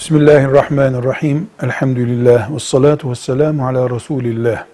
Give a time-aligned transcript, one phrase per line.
[0.00, 1.50] Bismillahirrahmanirrahim.
[1.62, 2.54] Elhamdülillah.
[2.54, 4.66] Ve salatu ve selamu ala Resulillah.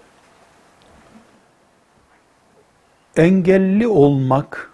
[3.17, 4.71] Engelli olmak,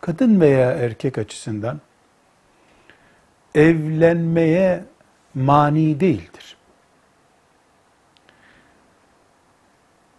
[0.00, 1.80] kadın veya erkek açısından
[3.54, 4.84] evlenmeye
[5.34, 6.56] mani değildir.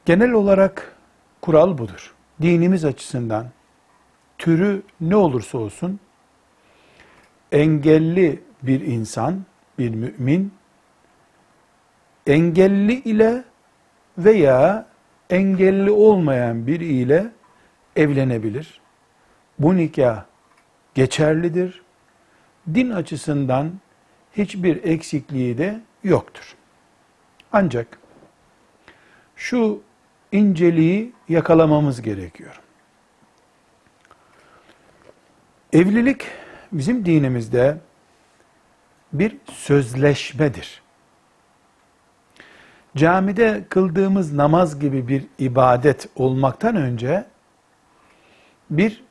[0.06, 0.96] Genel olarak
[1.42, 2.14] kural budur.
[2.42, 3.48] Dinimiz açısından
[4.38, 6.00] türü ne olursa olsun
[7.52, 9.46] engelli bir insan
[9.78, 10.54] bir mümin
[12.28, 13.44] engelli ile
[14.18, 14.88] veya
[15.30, 17.32] engelli olmayan biri ile
[17.96, 18.82] evlenebilir.
[19.60, 20.26] Bu nikah
[20.96, 21.82] geçerlidir.
[22.74, 23.72] Din açısından
[24.38, 26.56] hiçbir eksikliği de yoktur.
[27.52, 28.00] Ancak
[29.36, 29.82] şu
[30.32, 32.60] inceliği yakalamamız gerekiyor.
[35.74, 36.26] Evlilik
[36.72, 37.78] bizim dinimizde
[39.14, 40.82] bir sözleşmedir.
[42.96, 47.26] Camide kıldığımız namaz gibi bir ibadet olmaktan önce
[48.70, 49.04] bir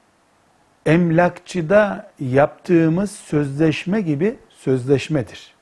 [0.87, 5.55] emlakçıda yaptığımız sözleşme gibi sözleşmedir.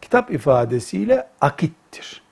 [0.00, 2.22] Kitap ifadesiyle akittir.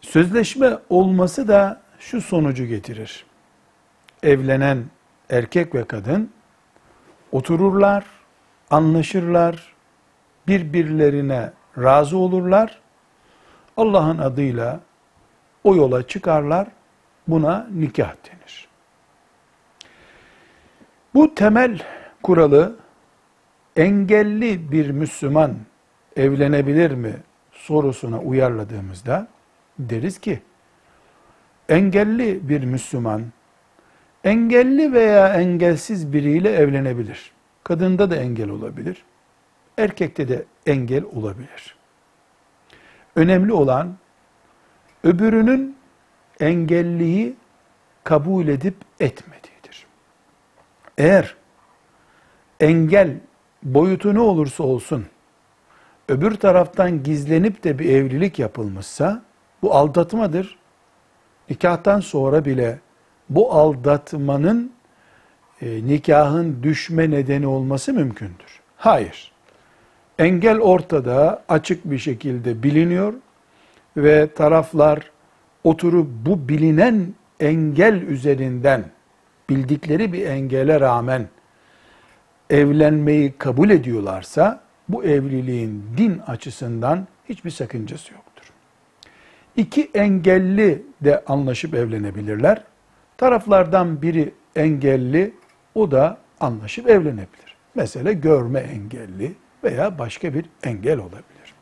[0.00, 3.26] Sözleşme olması da şu sonucu getirir.
[4.22, 4.84] Evlenen
[5.30, 6.30] erkek ve kadın
[7.32, 8.04] otururlar,
[8.72, 9.74] anlaşırlar,
[10.48, 12.80] birbirlerine razı olurlar.
[13.76, 14.80] Allah'ın adıyla
[15.64, 16.68] o yola çıkarlar.
[17.28, 18.68] Buna nikah denir.
[21.14, 21.82] Bu temel
[22.22, 22.76] kuralı
[23.76, 25.56] engelli bir Müslüman
[26.16, 27.16] evlenebilir mi
[27.52, 29.28] sorusuna uyarladığımızda
[29.78, 30.42] deriz ki
[31.68, 33.22] engelli bir Müslüman
[34.24, 37.31] engelli veya engelsiz biriyle evlenebilir.
[37.64, 39.04] Kadında da engel olabilir.
[39.78, 41.76] Erkekte de engel olabilir.
[43.16, 43.96] Önemli olan
[45.04, 45.76] öbürünün
[46.40, 47.36] engelliyi
[48.04, 49.86] kabul edip etmediğidir.
[50.98, 51.36] Eğer
[52.60, 53.16] engel
[53.62, 55.06] boyutu ne olursa olsun
[56.08, 59.22] öbür taraftan gizlenip de bir evlilik yapılmışsa
[59.62, 60.58] bu aldatmadır.
[61.50, 62.78] Nikahtan sonra bile
[63.28, 64.72] bu aldatmanın
[65.62, 68.60] e, nikahın düşme nedeni olması mümkündür.
[68.76, 69.32] Hayır.
[70.18, 73.14] Engel ortada açık bir şekilde biliniyor
[73.96, 75.10] ve taraflar
[75.64, 78.84] oturup bu bilinen engel üzerinden
[79.50, 81.28] bildikleri bir engele rağmen
[82.50, 88.44] evlenmeyi kabul ediyorlarsa bu evliliğin din açısından hiçbir sakıncası yoktur.
[89.56, 92.64] İki engelli de anlaşıp evlenebilirler.
[93.18, 95.32] Taraflardan biri engelli,
[95.74, 97.56] o da anlaşıp evlenebilir.
[97.74, 99.34] Mesela görme engelli
[99.64, 101.54] veya başka bir engel olabilir.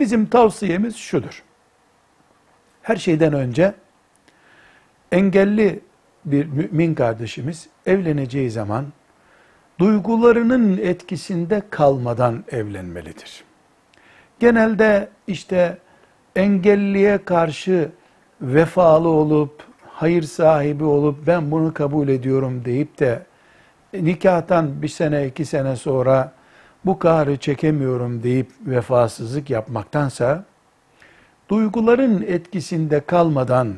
[0.00, 1.42] Bizim tavsiyemiz şudur.
[2.82, 3.74] Her şeyden önce
[5.12, 5.80] engelli
[6.24, 8.86] bir mümin kardeşimiz evleneceği zaman
[9.78, 13.44] duygularının etkisinde kalmadan evlenmelidir.
[14.40, 15.78] Genelde işte
[16.36, 17.90] engelliye karşı
[18.40, 23.26] vefalı olup hayır sahibi olup ben bunu kabul ediyorum deyip de
[23.92, 26.32] nikahtan bir sene iki sene sonra
[26.84, 30.44] bu kahrı çekemiyorum deyip vefasızlık yapmaktansa
[31.48, 33.74] duyguların etkisinde kalmadan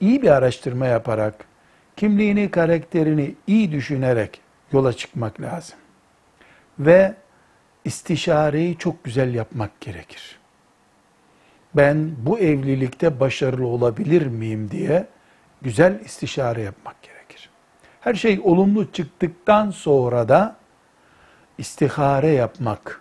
[0.00, 1.34] iyi bir araştırma yaparak
[1.96, 4.40] kimliğini, karakterini iyi düşünerek
[4.72, 5.78] yola çıkmak lazım.
[6.78, 7.14] Ve
[7.84, 10.38] istişareyi çok güzel yapmak gerekir.
[11.74, 15.06] Ben bu evlilikte başarılı olabilir miyim diye
[15.62, 17.19] güzel istişare yapmak gerekir.
[18.00, 20.56] Her şey olumlu çıktıktan sonra da
[21.58, 23.00] istihare yapmak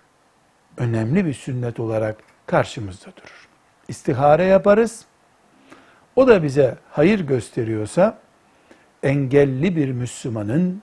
[0.77, 3.47] önemli bir sünnet olarak karşımızda durur.
[3.87, 5.05] İstihare yaparız.
[6.15, 8.17] O da bize hayır gösteriyorsa
[9.03, 10.81] engelli bir Müslümanın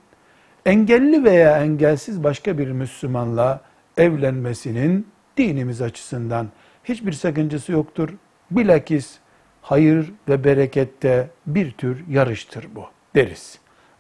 [0.67, 3.61] engelli veya engelsiz başka bir Müslümanla
[3.97, 6.49] evlenmesinin dinimiz açısından
[6.85, 8.09] hiçbir sakıncası yoktur.
[8.51, 9.19] Bilakis
[9.63, 12.85] hayır ve berekette bir tür yarıştır bu
[13.15, 13.59] deriz.